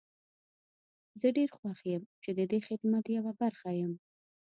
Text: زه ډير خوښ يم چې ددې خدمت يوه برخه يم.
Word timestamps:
زه 1.19 1.27
ډير 1.37 1.49
خوښ 1.57 1.79
يم 1.91 2.03
چې 2.21 2.29
ددې 2.37 2.59
خدمت 2.67 3.05
يوه 3.17 3.31
برخه 3.41 3.69
يم. 3.81 3.93